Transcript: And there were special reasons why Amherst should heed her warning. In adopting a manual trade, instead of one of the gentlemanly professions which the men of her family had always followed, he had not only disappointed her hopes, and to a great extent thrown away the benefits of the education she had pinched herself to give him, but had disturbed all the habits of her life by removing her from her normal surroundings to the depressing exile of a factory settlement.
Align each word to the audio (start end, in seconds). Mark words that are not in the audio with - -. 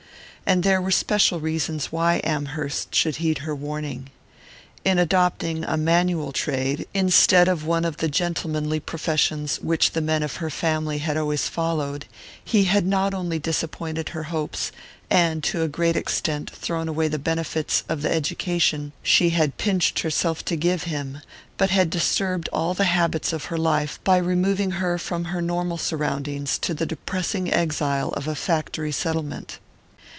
And 0.43 0.63
there 0.63 0.81
were 0.81 0.91
special 0.91 1.39
reasons 1.39 1.93
why 1.93 2.19
Amherst 2.25 2.93
should 2.93 3.17
heed 3.17 3.37
her 3.39 3.55
warning. 3.55 4.09
In 4.83 4.99
adopting 4.99 5.63
a 5.63 5.77
manual 5.77 6.33
trade, 6.33 6.87
instead 6.93 7.47
of 7.47 7.63
one 7.65 7.85
of 7.85 7.97
the 7.97 8.09
gentlemanly 8.09 8.81
professions 8.81 9.57
which 9.61 9.91
the 9.91 10.01
men 10.01 10.23
of 10.23 10.37
her 10.37 10.49
family 10.49 10.97
had 10.97 11.15
always 11.15 11.47
followed, 11.47 12.05
he 12.43 12.65
had 12.65 12.85
not 12.85 13.13
only 13.13 13.39
disappointed 13.39 14.09
her 14.09 14.23
hopes, 14.23 14.73
and 15.09 15.41
to 15.45 15.61
a 15.61 15.69
great 15.69 15.95
extent 15.95 16.49
thrown 16.49 16.89
away 16.89 17.07
the 17.07 17.19
benefits 17.19 17.85
of 17.87 18.01
the 18.01 18.11
education 18.13 18.91
she 19.01 19.29
had 19.29 19.57
pinched 19.57 19.99
herself 20.01 20.43
to 20.45 20.57
give 20.57 20.83
him, 20.83 21.21
but 21.55 21.69
had 21.69 21.89
disturbed 21.89 22.49
all 22.51 22.73
the 22.73 22.85
habits 22.85 23.31
of 23.31 23.45
her 23.45 23.57
life 23.57 24.01
by 24.03 24.17
removing 24.17 24.71
her 24.71 24.97
from 24.97 25.25
her 25.25 25.41
normal 25.41 25.77
surroundings 25.77 26.57
to 26.57 26.73
the 26.73 26.85
depressing 26.87 27.49
exile 27.53 28.09
of 28.17 28.27
a 28.27 28.35
factory 28.35 28.91
settlement. 28.91 29.57